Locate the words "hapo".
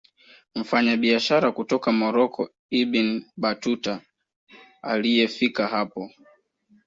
5.67-6.09